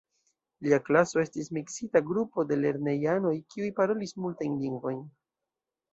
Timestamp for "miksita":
1.57-2.01